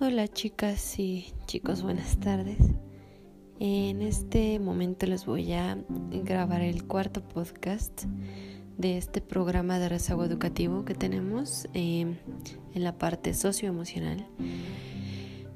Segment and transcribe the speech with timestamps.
[0.00, 2.56] Hola chicas y chicos, buenas tardes.
[3.58, 5.76] En este momento les voy a
[6.24, 8.04] grabar el cuarto podcast
[8.76, 12.14] de este programa de rezago educativo que tenemos eh,
[12.74, 14.24] en la parte socioemocional,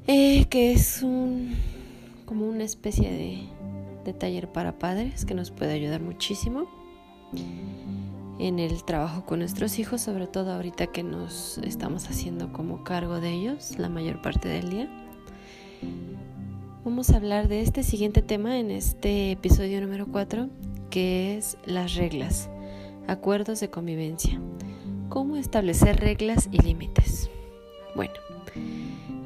[0.09, 1.55] eh, que es un,
[2.27, 3.49] como una especie
[4.05, 6.67] de taller para padres que nos puede ayudar muchísimo
[8.43, 13.21] en el trabajo con nuestros hijos, sobre todo ahorita que nos estamos haciendo como cargo
[13.21, 14.89] de ellos la mayor parte del día.
[16.85, 20.49] Vamos a hablar de este siguiente tema en este episodio número 4,
[20.91, 22.51] que es las reglas,
[23.07, 24.41] acuerdos de convivencia.
[25.09, 27.31] ¿Cómo establecer reglas y límites?
[27.95, 28.15] Bueno,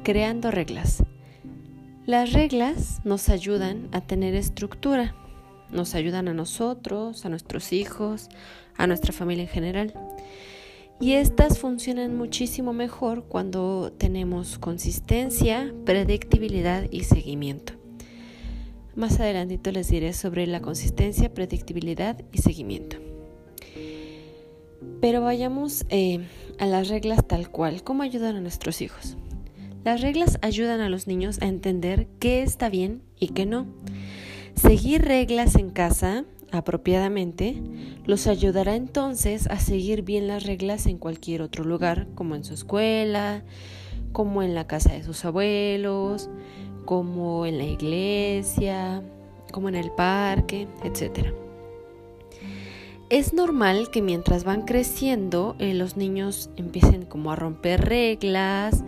[0.03, 1.03] creando reglas.
[2.05, 5.15] Las reglas nos ayudan a tener estructura,
[5.71, 8.29] nos ayudan a nosotros, a nuestros hijos,
[8.77, 9.93] a nuestra familia en general.
[10.99, 17.73] Y estas funcionan muchísimo mejor cuando tenemos consistencia, predictibilidad y seguimiento.
[18.95, 22.97] Más adelantito les diré sobre la consistencia, predictibilidad y seguimiento.
[24.99, 26.25] Pero vayamos eh,
[26.57, 27.83] a las reglas tal cual.
[27.83, 29.17] ¿Cómo ayudan a nuestros hijos?
[29.83, 33.67] Las reglas ayudan a los niños a entender qué está bien y qué no.
[34.55, 37.61] Seguir reglas en casa apropiadamente
[38.05, 42.53] los ayudará entonces a seguir bien las reglas en cualquier otro lugar, como en su
[42.53, 43.43] escuela,
[44.11, 46.29] como en la casa de sus abuelos,
[46.85, 49.03] como en la iglesia,
[49.51, 51.33] como en el parque, etc.
[53.09, 58.83] Es normal que mientras van creciendo eh, los niños empiecen como a romper reglas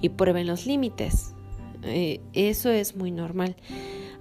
[0.00, 1.34] y prueben los límites.
[1.82, 3.56] Eh, eso es muy normal.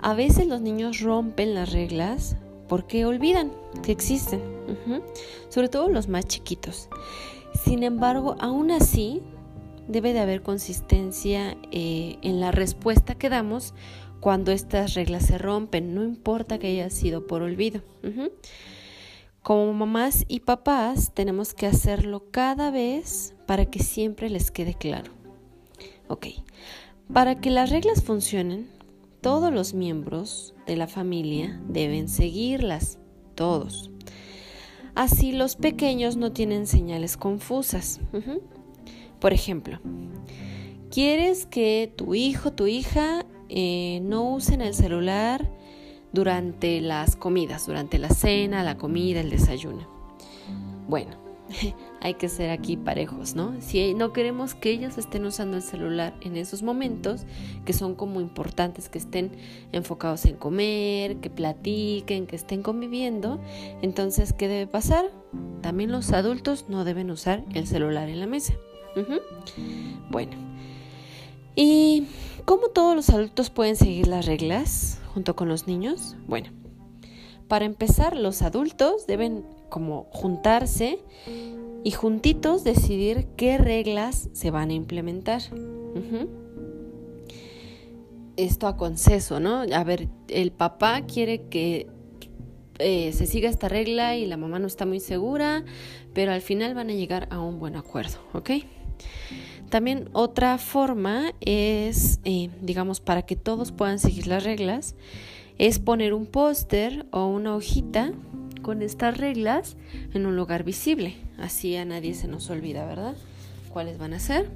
[0.02, 2.36] A veces los niños rompen las reglas
[2.74, 3.52] porque olvidan
[3.84, 4.42] que existen,
[5.50, 6.90] sobre todo los más chiquitos.
[7.64, 9.22] Sin embargo, aún así,
[9.88, 13.76] debe de haber consistencia eh, en la respuesta que damos
[14.20, 17.83] cuando estas reglas se rompen, no importa que haya sido por olvido.
[19.44, 25.12] Como mamás y papás tenemos que hacerlo cada vez para que siempre les quede claro.
[26.08, 26.26] Ok,
[27.14, 28.67] para que las reglas funcionen,
[29.23, 33.00] todos los miembros de la familia deben seguirlas,
[33.36, 33.89] todos.
[34.95, 38.02] Así los pequeños no tienen señales confusas.
[39.20, 39.80] Por ejemplo,
[40.92, 45.50] ¿quieres que tu hijo, tu hija eh, no usen el celular
[46.12, 49.88] durante las comidas, durante la cena, la comida, el desayuno?
[50.89, 51.23] Bueno,
[52.02, 53.53] hay que ser aquí parejos, ¿no?
[53.59, 57.25] Si no queremos que ellos estén usando el celular en esos momentos,
[57.65, 59.31] que son como importantes, que estén
[59.71, 63.39] enfocados en comer, que platiquen, que estén conviviendo,
[63.81, 65.05] entonces, ¿qué debe pasar?
[65.61, 68.53] También los adultos no deben usar el celular en la mesa.
[70.09, 70.31] Bueno,
[71.55, 72.08] ¿y
[72.45, 76.15] cómo todos los adultos pueden seguir las reglas junto con los niños?
[76.27, 76.49] Bueno,
[77.47, 81.00] para empezar, los adultos deben como juntarse
[81.84, 85.42] y juntitos decidir qué reglas se van a implementar.
[88.38, 89.64] Esto a conceso, ¿no?
[89.73, 91.88] A ver, el papá quiere que
[92.78, 95.66] eh, se siga esta regla y la mamá no está muy segura,
[96.14, 98.52] pero al final van a llegar a un buen acuerdo, ¿ok?
[99.72, 104.95] También otra forma es, eh, digamos, para que todos puedan seguir las reglas,
[105.58, 108.14] es poner un póster o una hojita
[108.64, 109.78] con estas reglas
[110.16, 111.16] en un lugar visible.
[111.38, 113.16] Así a nadie se nos olvida, ¿verdad?
[113.70, 114.50] ¿Cuáles van a ser?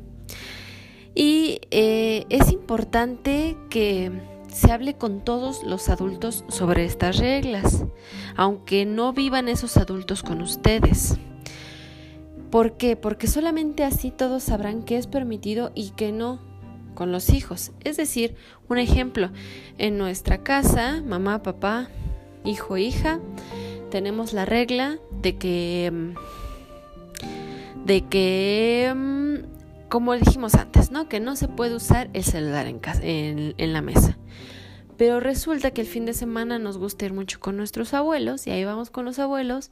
[1.13, 4.11] Y eh, es importante que
[4.51, 7.85] se hable con todos los adultos sobre estas reglas,
[8.35, 11.17] aunque no vivan esos adultos con ustedes.
[12.49, 12.95] ¿Por qué?
[12.95, 16.39] Porque solamente así todos sabrán qué es permitido y qué no
[16.95, 17.71] con los hijos.
[17.83, 18.35] Es decir,
[18.69, 19.29] un ejemplo,
[19.77, 21.89] en nuestra casa, mamá, papá,
[22.43, 23.19] hijo, hija,
[23.89, 26.13] tenemos la regla de que
[27.85, 29.43] de que
[29.89, 31.07] como dijimos antes, ¿no?
[31.07, 34.17] Que no se puede usar el celular en, casa, en, en la mesa.
[34.97, 38.51] Pero resulta que el fin de semana nos gusta ir mucho con nuestros abuelos y
[38.51, 39.69] ahí vamos con los abuelos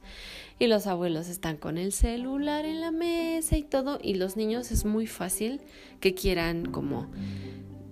[0.58, 4.70] y los abuelos están con el celular en la mesa y todo y los niños
[4.70, 5.60] es muy fácil
[6.00, 7.08] que quieran como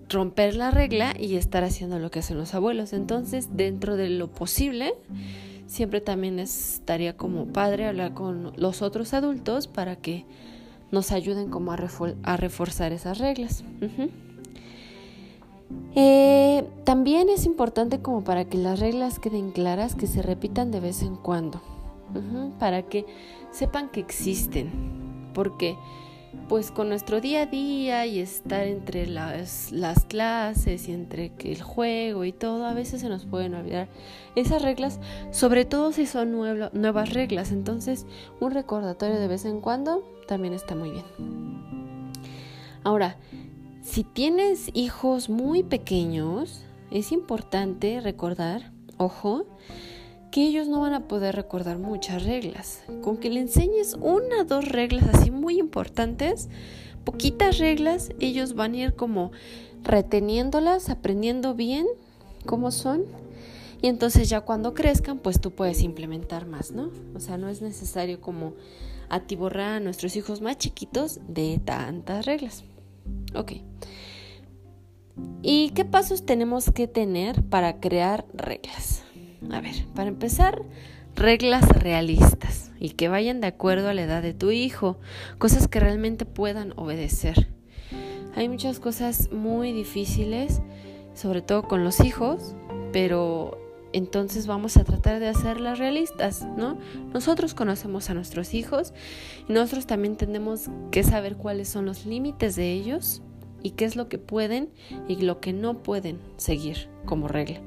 [0.08, 2.92] romper la regla y estar haciendo lo que hacen los abuelos.
[2.92, 4.94] Entonces, dentro de lo posible,
[5.66, 10.24] siempre también estaría como padre hablar con los otros adultos para que
[10.90, 13.64] nos ayuden como a, reforzar esas reglas.
[15.96, 20.80] Eh, también es importante como para que las reglas queden claras que se repitan de
[20.80, 21.60] vez en cuando,
[22.58, 23.06] para que
[23.50, 25.76] sepan que existen, porque
[26.48, 31.62] pues con nuestro día a día y estar entre las, las clases y entre el
[31.62, 33.88] juego y todo, a veces se nos pueden olvidar
[34.36, 35.00] esas reglas,
[35.30, 37.52] sobre todo si son nuevas reglas.
[37.52, 38.06] Entonces,
[38.40, 41.04] un recordatorio de vez en cuando también está muy bien.
[42.82, 43.16] Ahora,
[43.82, 49.46] si tienes hijos muy pequeños, es importante recordar, ojo,
[50.34, 52.82] que ellos no van a poder recordar muchas reglas.
[53.02, 56.48] Con que le enseñes una dos reglas así muy importantes,
[57.04, 59.30] poquitas reglas, ellos van a ir como
[59.84, 61.86] reteniéndolas, aprendiendo bien
[62.46, 63.04] cómo son.
[63.80, 66.90] Y entonces ya cuando crezcan, pues tú puedes implementar más, ¿no?
[67.14, 68.54] O sea, no es necesario como
[69.08, 72.64] atiborrar a nuestros hijos más chiquitos de tantas reglas.
[73.36, 73.52] Ok.
[75.42, 79.03] ¿Y qué pasos tenemos que tener para crear reglas?
[79.50, 80.62] A ver, para empezar,
[81.14, 84.98] reglas realistas y que vayan de acuerdo a la edad de tu hijo,
[85.38, 87.48] cosas que realmente puedan obedecer.
[88.36, 90.60] Hay muchas cosas muy difíciles,
[91.14, 92.56] sobre todo con los hijos,
[92.92, 93.58] pero
[93.92, 96.78] entonces vamos a tratar de hacerlas realistas, ¿no?
[97.12, 98.92] Nosotros conocemos a nuestros hijos
[99.48, 103.22] y nosotros también tenemos que saber cuáles son los límites de ellos
[103.62, 104.70] y qué es lo que pueden
[105.06, 107.60] y lo que no pueden seguir como regla.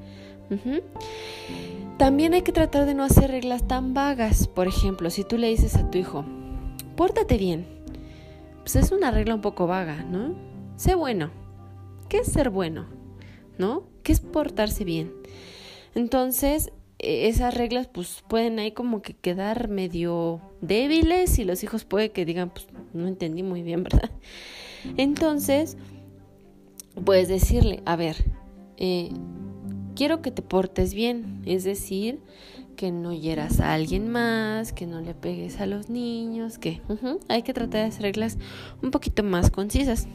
[1.97, 4.47] También hay que tratar de no hacer reglas tan vagas.
[4.47, 6.25] Por ejemplo, si tú le dices a tu hijo,
[6.95, 7.65] pórtate bien,
[8.59, 10.35] pues es una regla un poco vaga, ¿no?
[10.75, 11.31] Sé bueno.
[12.09, 12.85] ¿Qué es ser bueno?
[13.57, 13.83] ¿No?
[14.03, 15.11] ¿Qué es portarse bien?
[15.95, 21.85] Entonces, e, esas reglas pues pueden ahí como que quedar medio débiles y los hijos
[21.85, 24.11] puede que digan, pues no entendí muy bien, ¿verdad?
[24.95, 25.77] Entonces,
[27.03, 28.15] puedes decirle, a ver,
[28.77, 29.09] eh,
[29.97, 32.19] quiero que te portes bien, es decir,
[32.75, 36.81] que no hieras a alguien más, que no le pegues a los niños, que
[37.27, 38.37] hay que tratar de hacer reglas
[38.83, 40.07] un poquito más concisas.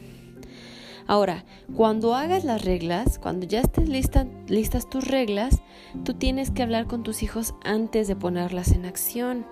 [1.08, 1.44] Ahora,
[1.74, 5.60] cuando hagas las reglas, cuando ya estés lista, listas tus reglas,
[6.04, 9.44] tú tienes que hablar con tus hijos antes de ponerlas en acción.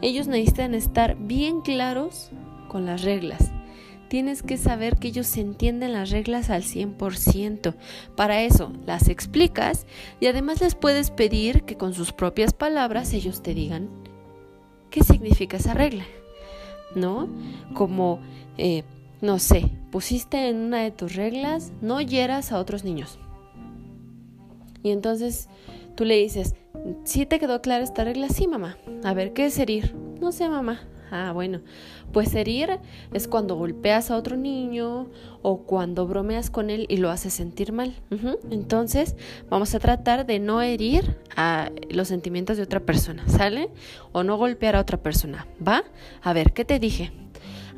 [0.00, 2.30] Ellos necesitan estar bien claros
[2.68, 3.50] con las reglas
[4.12, 7.74] tienes que saber que ellos entienden las reglas al 100%.
[8.14, 9.86] Para eso las explicas
[10.20, 13.88] y además les puedes pedir que con sus propias palabras ellos te digan
[14.90, 16.04] qué significa esa regla.
[16.94, 17.26] ¿No?
[17.72, 18.20] Como,
[18.58, 18.84] eh,
[19.22, 23.18] no sé, pusiste en una de tus reglas no hieras a otros niños.
[24.82, 25.48] Y entonces
[25.94, 26.54] tú le dices,
[27.04, 28.28] ¿sí te quedó clara esta regla?
[28.28, 28.76] Sí, mamá.
[29.04, 29.94] A ver, ¿qué es herir?
[30.20, 30.82] No sé, mamá.
[31.14, 31.60] Ah, bueno,
[32.10, 32.78] pues herir
[33.12, 35.10] es cuando golpeas a otro niño
[35.42, 37.94] o cuando bromeas con él y lo haces sentir mal.
[38.50, 39.14] Entonces,
[39.50, 43.68] vamos a tratar de no herir a los sentimientos de otra persona, ¿sale?
[44.12, 45.84] O no golpear a otra persona, ¿va?
[46.22, 47.12] A ver, ¿qué te dije?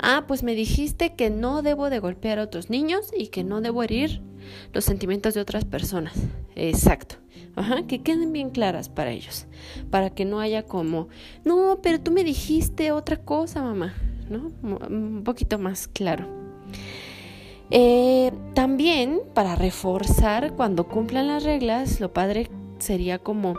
[0.00, 3.60] Ah, pues me dijiste que no debo de golpear a otros niños y que no
[3.60, 4.20] debo herir
[4.72, 6.14] los sentimientos de otras personas.
[6.56, 7.16] Exacto.
[7.56, 9.46] Ajá, que queden bien claras para ellos,
[9.90, 11.08] para que no haya como,
[11.44, 13.94] no, pero tú me dijiste otra cosa, mamá,
[14.28, 14.50] ¿no?
[14.62, 16.26] Un poquito más claro.
[17.70, 23.54] Eh, también, para reforzar cuando cumplan las reglas, lo padre sería como,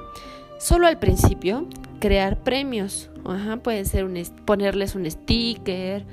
[0.59, 1.67] solo al principio,
[1.99, 3.09] crear premios.
[3.25, 6.05] Ajá, puede ser un, ponerles un sticker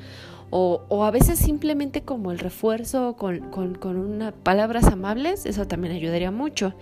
[0.55, 6.31] o, a veces simplemente como el refuerzo con, con, con palabras amables, eso también ayudaría
[6.31, 6.75] mucho.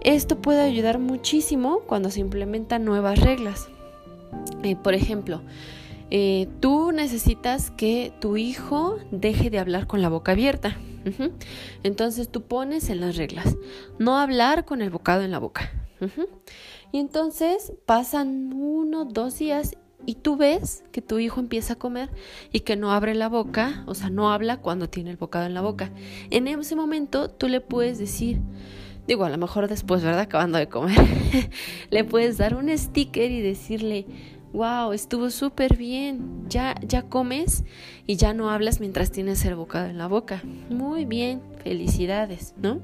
[0.00, 3.68] Esto puede ayudar muchísimo cuando se implementan nuevas reglas.
[4.62, 5.42] Eh, por ejemplo,
[6.10, 10.78] eh, tú necesitas que tu hijo deje de hablar con la boca abierta.
[11.82, 13.56] Entonces tú pones en las reglas,
[13.98, 15.70] no hablar con el bocado en la boca.
[16.92, 22.08] Y entonces pasan uno, dos días y tú ves que tu hijo empieza a comer
[22.52, 25.54] y que no abre la boca, o sea, no habla cuando tiene el bocado en
[25.54, 25.90] la boca.
[26.30, 28.38] En ese momento tú le puedes decir,
[29.06, 30.20] digo, a lo mejor después, ¿verdad?
[30.20, 30.98] Acabando de comer,
[31.90, 34.06] le puedes dar un sticker y decirle,
[34.56, 37.62] wow, estuvo súper bien, ya, ya comes
[38.06, 40.42] y ya no hablas mientras tienes el bocado en la boca.
[40.70, 42.80] Muy bien, felicidades, ¿no?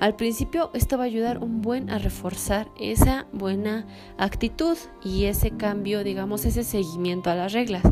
[0.00, 3.86] Al principio esto va a ayudar un buen a reforzar esa buena
[4.18, 7.84] actitud y ese cambio, digamos, ese seguimiento a las reglas.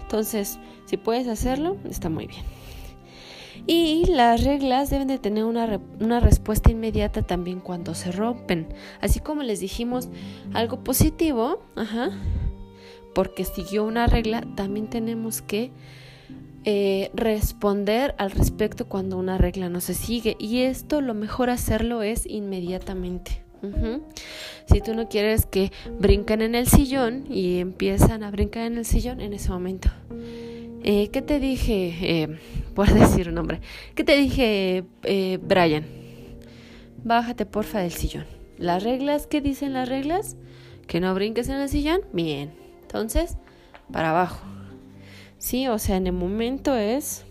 [0.00, 2.44] Entonces, si puedes hacerlo, está muy bien.
[3.66, 8.72] Y las reglas deben de tener una, una, respuesta inmediata también cuando se rompen.
[9.02, 10.08] Así como les dijimos
[10.54, 12.10] algo positivo, ajá,
[13.14, 15.70] porque siguió una regla, también tenemos que
[16.64, 20.36] eh, responder al respecto cuando una regla no se sigue.
[20.38, 23.42] Y esto lo mejor hacerlo es inmediatamente.
[24.66, 28.84] Si tú no quieres que brinquen en el sillón y empiezan a brincar en el
[28.86, 29.90] sillón en ese momento
[30.82, 31.94] Eh, ¿Qué te dije?
[32.00, 32.38] Eh,
[32.74, 33.60] por decir un nombre.
[33.94, 35.84] ¿Qué te dije, eh, Brian?
[37.04, 38.24] Bájate porfa del sillón.
[38.56, 39.26] ¿Las reglas?
[39.26, 40.36] ¿Qué dicen las reglas?
[40.86, 42.00] ¿Que no brinques en el sillón?
[42.14, 42.50] Bien.
[42.90, 43.36] Entonces,
[43.92, 44.40] para abajo.
[45.38, 47.24] Sí, o sea, en el momento es...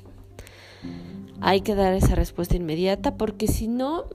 [1.41, 4.05] Hay que dar esa respuesta inmediata porque si no,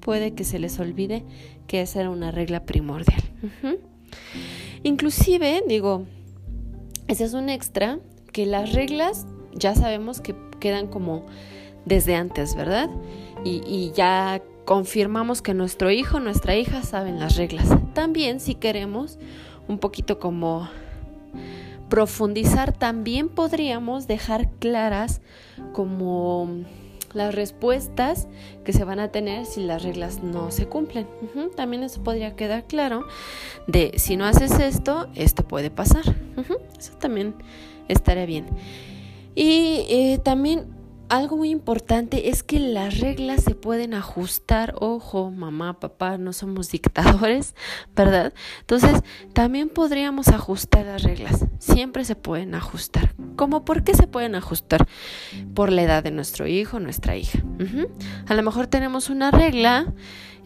[0.00, 1.24] puede que se les olvide
[1.66, 3.22] que esa era una regla primordial.
[4.82, 6.04] Inclusive, digo,
[7.08, 7.98] ese es un extra,
[8.30, 11.24] que las reglas ya sabemos que quedan como
[11.86, 12.90] desde antes, ¿verdad?
[13.44, 17.66] Y, y ya confirmamos que nuestro hijo, nuestra hija saben las reglas.
[17.94, 19.18] También si queremos
[19.70, 20.68] un poquito como
[21.88, 25.20] profundizar, también podríamos dejar claras
[25.72, 26.64] como
[27.12, 28.28] las respuestas
[28.64, 31.06] que se van a tener si las reglas no se cumplen.
[31.56, 33.06] También eso podría quedar claro
[33.66, 36.04] de si no haces esto, esto puede pasar.
[36.78, 37.34] Eso también
[37.88, 38.46] estaría bien.
[39.34, 40.66] Y eh, también
[41.10, 44.74] algo muy importante es que las reglas se pueden ajustar.
[44.78, 47.54] Ojo, mamá, papá, no somos dictadores,
[47.96, 48.32] ¿verdad?
[48.60, 49.02] Entonces,
[49.32, 51.46] también podríamos ajustar las reglas.
[51.58, 53.14] Siempre se pueden ajustar.
[53.36, 54.86] ¿Cómo por qué se pueden ajustar?
[55.54, 57.40] Por la edad de nuestro hijo, nuestra hija.
[58.26, 59.92] A lo mejor tenemos una regla.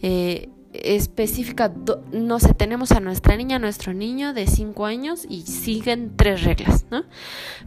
[0.03, 0.49] Eh,
[0.83, 1.73] específica,
[2.13, 6.43] no sé, tenemos a nuestra niña, a nuestro niño de 5 años y siguen tres
[6.45, 7.05] reglas, ¿no?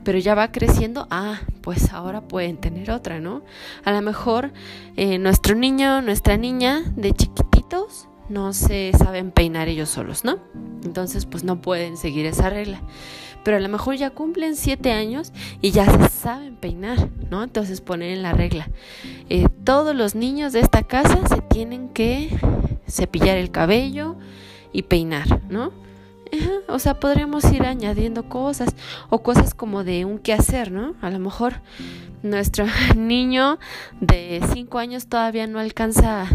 [0.03, 3.43] Pero ya va creciendo, ah, pues ahora pueden tener otra, ¿no?
[3.85, 4.51] A lo mejor
[4.95, 10.39] eh, nuestro niño, nuestra niña de chiquititos no se saben peinar ellos solos, ¿no?
[10.83, 12.81] Entonces, pues no pueden seguir esa regla.
[13.43, 17.43] Pero a lo mejor ya cumplen 7 años y ya se saben peinar, ¿no?
[17.43, 18.69] Entonces ponen en la regla.
[19.29, 22.37] Eh, todos los niños de esta casa se tienen que
[22.87, 24.15] cepillar el cabello
[24.71, 25.71] y peinar, ¿no?
[26.67, 28.75] o sea, podríamos ir añadiendo cosas
[29.09, 30.95] o cosas como de un quehacer, ¿no?
[31.01, 31.61] A lo mejor
[32.23, 32.65] nuestro
[32.95, 33.59] niño
[34.01, 36.27] de 5 años todavía no alcanza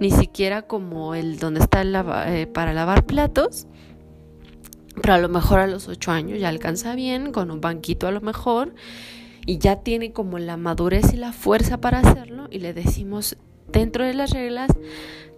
[0.00, 3.66] ni siquiera como el donde está el eh, para lavar platos,
[5.00, 8.12] pero a lo mejor a los 8 años ya alcanza bien, con un banquito a
[8.12, 8.74] lo mejor,
[9.46, 13.36] y ya tiene como la madurez y la fuerza para hacerlo, y le decimos
[13.74, 14.70] dentro de las reglas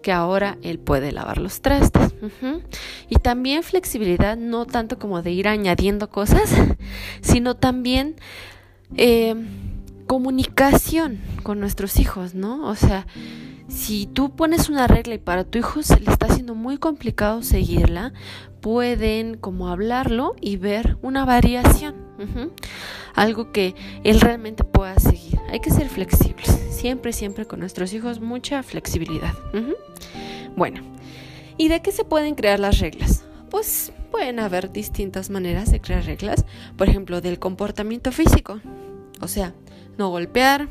[0.03, 2.15] que ahora él puede lavar los trastes.
[3.09, 6.55] Y también flexibilidad, no tanto como de ir añadiendo cosas,
[7.23, 8.15] sino también
[8.97, 9.35] eh,
[10.07, 12.69] comunicación con nuestros hijos, ¿no?
[12.69, 13.07] O sea,
[13.69, 17.43] si tú pones una regla y para tu hijo se le está haciendo muy complicado
[17.43, 18.13] seguirla,
[18.61, 21.97] pueden como hablarlo y ver una variación,
[23.15, 23.75] algo que
[24.05, 25.26] él realmente pueda seguir.
[25.49, 29.33] Hay que ser flexibles, siempre, siempre con nuestros hijos, mucha flexibilidad.
[30.57, 30.81] Bueno,
[31.57, 33.25] ¿y de qué se pueden crear las reglas?
[33.51, 36.45] Pues pueden haber distintas maneras de crear reglas,
[36.77, 38.61] por ejemplo, del comportamiento físico,
[39.21, 39.55] o sea,
[39.99, 40.69] no golpear,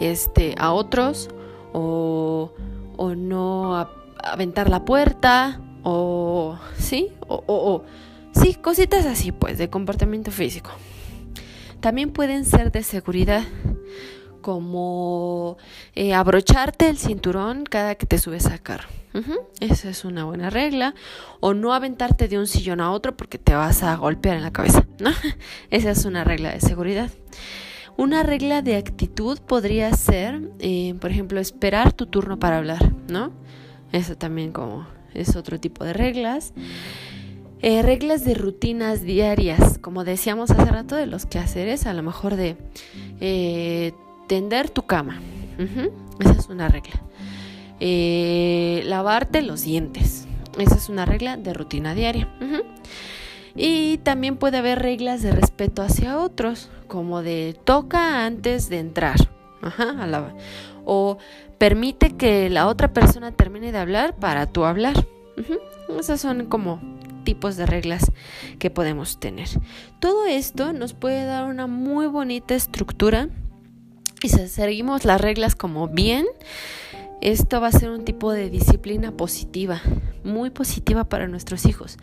[0.00, 1.28] este, a otros
[1.72, 2.52] o,
[2.96, 3.88] o no
[4.22, 7.82] aventar la puerta o sí o, o,
[8.32, 10.70] sí cositas así pues de comportamiento físico
[11.82, 13.42] también pueden ser de seguridad
[14.40, 15.58] como
[15.94, 18.88] eh, abrocharte el cinturón cada que te subes al carro.
[19.60, 20.94] Esa es una buena regla.
[21.40, 24.52] O no aventarte de un sillón a otro porque te vas a golpear en la
[24.52, 24.86] cabeza.
[25.00, 25.10] ¿no?
[25.70, 27.10] Esa es una regla de seguridad.
[27.96, 33.32] Una regla de actitud podría ser, eh, por ejemplo, esperar tu turno para hablar, ¿no?
[33.92, 36.54] Eso también como es otro tipo de reglas.
[37.62, 42.34] Eh, reglas de rutinas diarias, como decíamos hace rato de los quehaceres, a lo mejor
[42.34, 42.56] de
[43.20, 43.92] eh,
[44.26, 45.20] tender tu cama.
[46.18, 47.00] Esa es una regla.
[48.88, 50.26] lavarte los dientes.
[50.58, 52.28] Esa es una regla de rutina diaria.
[53.54, 59.16] Y también puede haber reglas de respeto hacia otros, como de toca antes de entrar.
[59.60, 59.94] Ajá,
[60.84, 61.18] o
[61.58, 65.06] permite que la otra persona termine de hablar para tú hablar.
[65.98, 66.80] Esas son como
[67.24, 68.12] tipos de reglas
[68.58, 69.48] que podemos tener.
[70.00, 73.28] Todo esto nos puede dar una muy bonita estructura
[74.22, 76.26] y si seguimos las reglas como bien,
[77.20, 79.80] esto va a ser un tipo de disciplina positiva,
[80.24, 81.98] muy positiva para nuestros hijos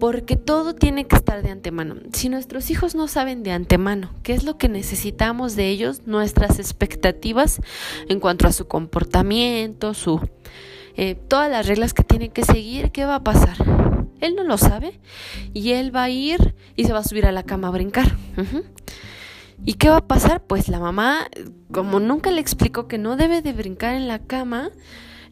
[0.00, 1.96] porque todo tiene que estar de antemano.
[2.12, 6.58] Si nuestros hijos no saben de antemano qué es lo que necesitamos de ellos, nuestras
[6.58, 7.60] expectativas
[8.08, 10.26] en cuanto a su comportamiento, su
[10.96, 13.56] eh, todas las reglas que tienen que seguir, ¿qué va a pasar?
[14.20, 15.00] Él no lo sabe
[15.54, 18.16] y él va a ir y se va a subir a la cama a brincar.
[19.64, 20.42] ¿Y qué va a pasar?
[20.42, 21.28] Pues la mamá,
[21.72, 24.70] como nunca le explicó que no debe de brincar en la cama,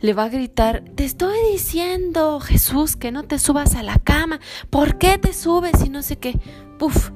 [0.01, 4.39] le va a gritar, te estoy diciendo, Jesús, que no te subas a la cama,
[4.71, 6.39] ¿por qué te subes y no sé qué?
[6.79, 7.11] Puf.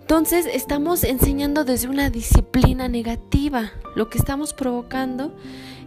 [0.00, 3.72] Entonces estamos enseñando desde una disciplina negativa.
[3.94, 5.34] Lo que estamos provocando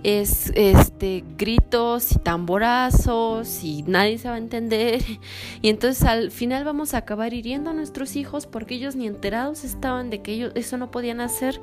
[0.06, 5.02] es este gritos y tamborazos y nadie se va a entender
[5.64, 9.64] y entonces al final vamos a acabar hiriendo a nuestros hijos porque ellos ni enterados
[9.64, 11.60] estaban de que ellos eso no podían hacer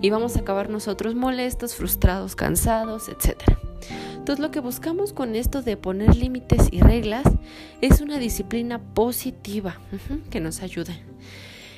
[0.00, 3.58] y vamos a acabar nosotros molestos, frustrados, cansados, etcétera.
[4.14, 7.26] Entonces lo que buscamos con esto de poner límites y reglas
[7.82, 9.78] es una disciplina positiva
[10.30, 11.02] que nos ayude.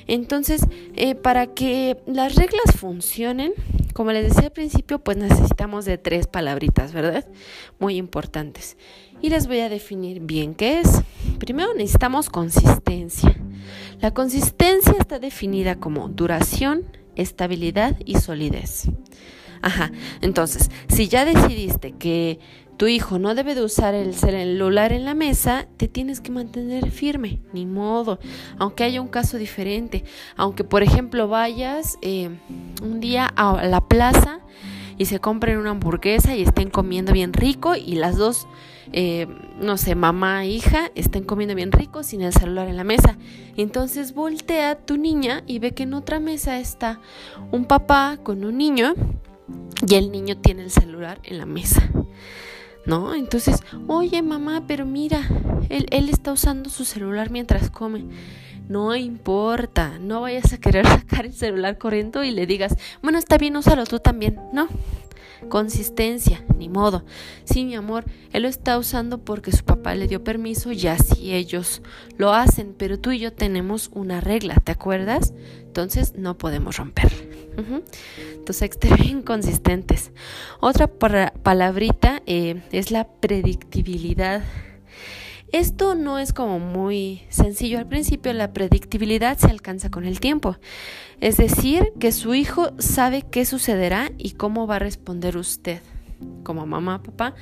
[0.07, 0.61] Entonces,
[0.95, 3.53] eh, para que las reglas funcionen,
[3.95, 7.25] como les decía al principio, pues necesitamos de tres palabritas, ¿verdad?
[7.79, 8.75] Muy importantes.
[9.21, 11.01] Y les voy a definir bien qué es.
[11.39, 13.33] Primero necesitamos consistencia.
[14.01, 16.83] La consistencia está definida como duración,
[17.15, 18.89] estabilidad y solidez.
[19.61, 22.39] Ajá, entonces, si ya decidiste que
[22.77, 26.91] tu hijo no debe de usar el celular en la mesa, te tienes que mantener
[26.91, 28.19] firme, ni modo,
[28.57, 30.03] aunque haya un caso diferente,
[30.35, 32.29] aunque por ejemplo vayas eh,
[32.81, 34.39] un día a la plaza
[34.97, 38.47] y se compren una hamburguesa y estén comiendo bien rico y las dos,
[38.91, 39.27] eh,
[39.59, 43.17] no sé, mamá e hija estén comiendo bien rico sin el celular en la mesa.
[43.57, 46.99] Entonces voltea tu niña y ve que en otra mesa está
[47.51, 48.95] un papá con un niño
[49.87, 51.89] y el niño tiene el celular en la mesa.
[52.85, 53.13] ¿No?
[53.15, 55.21] Entonces, oye mamá, pero mira,
[55.69, 58.05] él, él está usando su celular mientras come.
[58.67, 63.37] No importa, no vayas a querer sacar el celular corriendo y le digas, bueno, está
[63.37, 64.67] bien, úsalo tú también, ¿no?
[65.49, 67.03] Consistencia, ni modo.
[67.43, 71.33] Sí, mi amor, él lo está usando porque su papá le dio permiso y así
[71.33, 71.83] ellos
[72.17, 75.33] lo hacen, pero tú y yo tenemos una regla, ¿te acuerdas?
[75.61, 76.79] Entonces no podemos
[77.55, 77.83] romper.
[78.33, 80.11] Entonces hay que bien consistentes.
[80.59, 84.43] Otra palabrita eh, es la predictibilidad.
[85.51, 90.57] Esto no es como muy sencillo al principio, la predictibilidad se alcanza con el tiempo.
[91.21, 95.81] Es decir, que su hijo sabe qué sucederá y cómo va a responder usted,
[96.43, 97.35] como mamá, papá,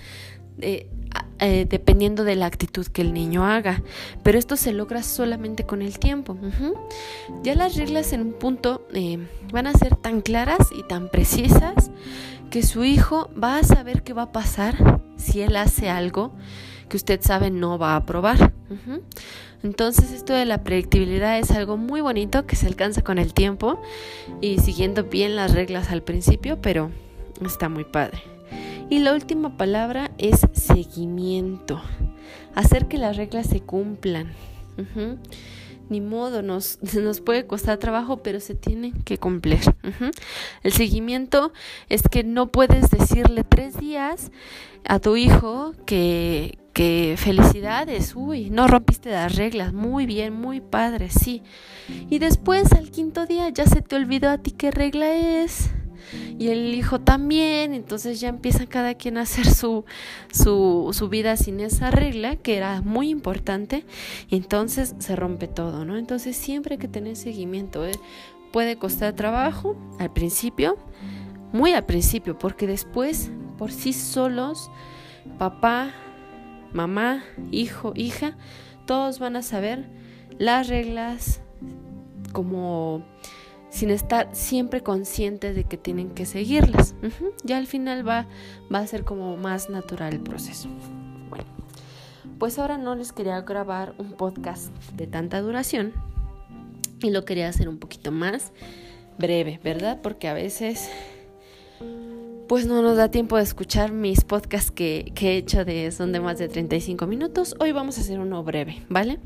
[0.60, 0.90] eh,
[1.40, 3.84] eh, dependiendo de la actitud que el niño haga.
[4.24, 6.38] Pero esto se logra solamente con el tiempo.
[7.44, 9.20] Ya las reglas en un punto eh,
[9.52, 11.92] van a ser tan claras y tan precisas
[12.50, 16.34] que su hijo va a saber qué va a pasar si él hace algo
[16.88, 18.54] que usted sabe no va a aprobar.
[19.64, 23.82] Entonces esto de la predictibilidad es algo muy bonito que se alcanza con el tiempo
[24.42, 26.92] y siguiendo bien las reglas al principio, pero
[27.44, 28.33] está muy padre.
[28.94, 31.82] Y la última palabra es seguimiento.
[32.54, 34.32] Hacer que las reglas se cumplan.
[35.90, 39.62] Ni modo, nos, nos puede costar trabajo, pero se tiene que cumplir.
[40.62, 41.54] El seguimiento
[41.90, 44.32] es que no puedes decirle tres días
[44.86, 51.10] a tu hijo que, que felicidades, uy, no rompiste las reglas, muy bien, muy padre,
[51.10, 51.42] sí.
[52.12, 55.72] Y después al quinto día ya se te olvidó a ti qué regla es
[56.38, 59.86] y el hijo también, entonces ya empieza cada quien a hacer su,
[60.32, 63.86] su, su vida sin esa regla que era muy importante
[64.30, 65.98] y entonces se rompe todo, ¿no?
[65.98, 67.94] Entonces siempre hay que tener seguimiento, ¿eh?
[68.52, 70.78] puede costar trabajo al principio,
[71.52, 74.70] muy al principio, porque después por sí solos,
[75.40, 75.92] papá,
[76.72, 78.38] mamá, hijo, hija,
[78.86, 79.90] todos van a saber
[80.38, 81.42] las reglas
[82.32, 83.06] como
[83.74, 86.94] sin estar siempre conscientes de que tienen que seguirlas.
[87.44, 88.28] Ya al final va,
[88.74, 90.70] va a ser como más natural el proceso.
[91.28, 91.46] Bueno,
[92.38, 95.92] pues ahora no les quería grabar un podcast de tanta duración
[97.02, 98.52] y lo quería hacer un poquito más
[99.18, 100.00] breve, ¿verdad?
[100.04, 100.88] Porque a veces
[102.48, 106.12] pues no nos da tiempo de escuchar mis podcasts que, que he hecho de son
[106.12, 107.56] de más de 35 minutos.
[107.60, 109.18] Hoy vamos a hacer uno breve, ¿vale?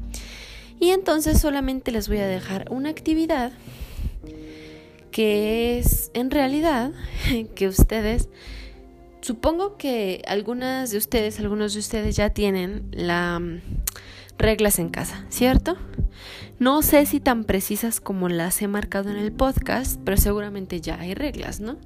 [0.79, 3.51] Y entonces solamente les voy a dejar una actividad
[5.11, 6.91] que es en realidad
[7.55, 8.29] que ustedes,
[9.21, 13.59] supongo que algunas de ustedes, algunos de ustedes ya tienen las mm,
[14.37, 15.77] reglas en casa, ¿cierto?
[16.59, 20.99] No sé si tan precisas como las he marcado en el podcast, pero seguramente ya
[20.99, 21.77] hay reglas, ¿no?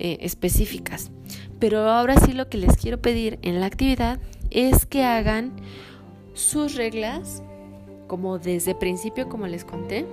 [0.00, 1.12] Eh, específicas.
[1.60, 4.18] Pero ahora sí lo que les quiero pedir en la actividad
[4.50, 5.52] es que hagan
[6.32, 7.42] sus reglas
[8.08, 10.06] como desde principio, como les conté,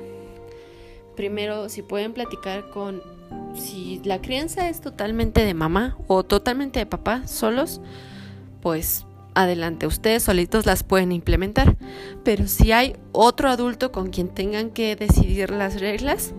[1.15, 3.01] primero si pueden platicar con
[3.55, 7.81] si la crianza es totalmente de mamá o totalmente de papá solos,
[8.61, 11.77] pues adelante, ustedes solitos las pueden implementar.
[12.23, 16.33] Pero si hay otro adulto con quien tengan que decidir las reglas,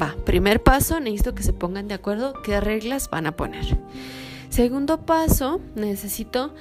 [0.00, 3.78] va, primer paso, necesito que se pongan de acuerdo qué reglas van a poner.
[4.48, 6.54] Segundo paso, necesito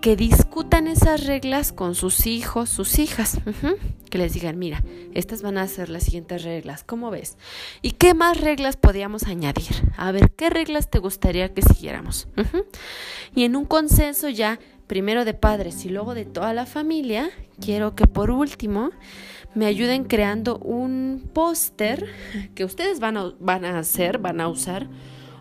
[0.00, 3.38] que discutan esas reglas con sus hijos, sus hijas.
[4.10, 7.36] Que les digan, mira, estas van a ser las siguientes reglas, ¿cómo ves?
[7.82, 9.92] ¿Y qué más reglas podríamos añadir?
[9.96, 12.28] A ver, ¿qué reglas te gustaría que siguiéramos?
[13.34, 17.30] Y en un consenso ya, primero de padres y luego de toda la familia,
[17.60, 18.90] quiero que por último
[19.54, 22.06] me ayuden creando un póster
[22.54, 24.88] que ustedes van a, van a hacer, van a usar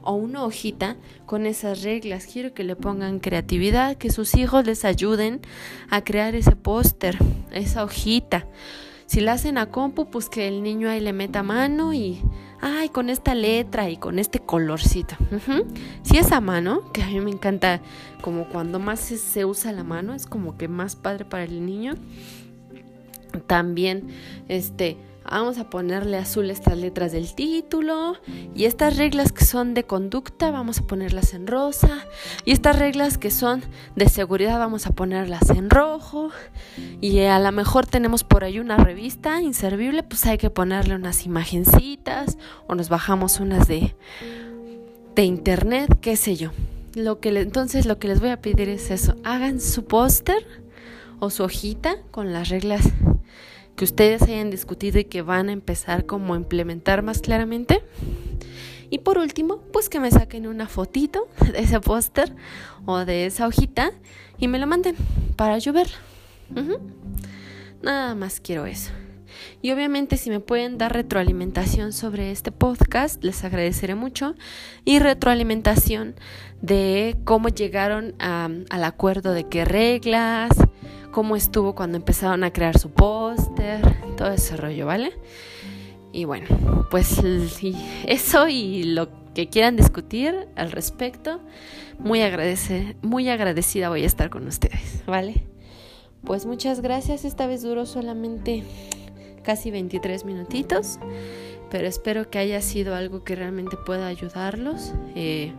[0.04, 2.28] o una hojita con esas reglas.
[2.32, 5.42] Quiero que le pongan creatividad, que sus hijos les ayuden
[5.90, 7.18] a crear ese póster,
[7.52, 8.48] esa hojita.
[9.06, 12.22] Si la hacen a compu, pues que el niño ahí le meta mano y,
[12.62, 15.16] ay, con esta letra y con este colorcito.
[16.04, 17.82] Si es a mano, que a mí me encanta,
[18.22, 21.96] como cuando más se usa la mano, es como que más padre para el niño.
[23.48, 24.08] También,
[24.48, 24.98] este,
[25.30, 28.18] Vamos a ponerle azul estas letras del título.
[28.54, 32.06] Y estas reglas que son de conducta, vamos a ponerlas en rosa.
[32.46, 33.64] Y estas reglas que son
[33.96, 36.30] de seguridad, vamos a ponerlas en rojo.
[37.02, 41.26] Y a lo mejor tenemos por ahí una revista inservible, pues hay que ponerle unas
[41.26, 42.38] imagencitas.
[42.68, 43.96] O nos bajamos unas de,
[45.16, 46.52] de internet, qué sé yo.
[46.96, 49.16] Lo que entonces lo que les voy a pedir es eso.
[49.24, 50.46] Hagan su póster
[51.20, 52.84] o su hojita con las reglas
[53.76, 57.84] que ustedes hayan discutido y que van a empezar como a implementar más claramente.
[58.90, 62.36] Y por último, pues que me saquen una fotito de ese póster
[62.86, 63.92] o de esa hojita
[64.38, 64.96] y me lo manden
[65.36, 65.88] para llover.
[67.82, 68.92] Nada más quiero eso.
[69.64, 74.36] Y obviamente si me pueden dar retroalimentación sobre este podcast, les agradeceré mucho.
[74.86, 76.16] Y retroalimentación
[76.62, 80.52] de cómo llegaron al acuerdo de qué reglas,
[81.14, 83.82] cómo estuvo cuando empezaron a crear su póster,
[84.18, 85.14] todo ese rollo, ¿vale?
[86.12, 87.22] Y bueno, pues
[88.08, 91.40] eso y lo que quieran discutir al respecto,
[92.00, 92.22] muy,
[93.02, 95.46] muy agradecida voy a estar con ustedes, ¿vale?
[96.26, 98.64] Pues muchas gracias, esta vez duró solamente
[99.44, 101.00] casi 23 minutitos,
[101.70, 104.94] pero espero que haya sido algo que realmente pueda ayudarlos.
[105.16, 105.54] Eh,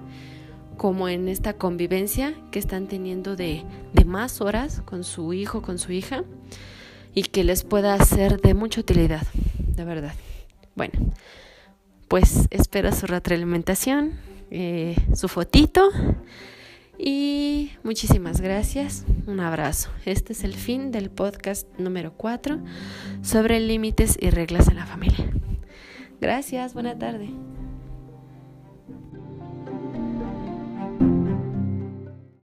[0.76, 5.78] como en esta convivencia que están teniendo de, de más horas con su hijo, con
[5.78, 6.24] su hija,
[7.14, 10.14] y que les pueda ser de mucha utilidad, de verdad.
[10.74, 11.12] Bueno,
[12.08, 14.12] pues espero su retroalimentación,
[14.50, 15.90] eh, su fotito
[16.98, 19.04] y muchísimas gracias.
[19.26, 19.90] Un abrazo.
[20.04, 22.60] Este es el fin del podcast número 4
[23.22, 25.30] sobre límites y reglas en la familia.
[26.20, 27.53] Gracias, buena tarde.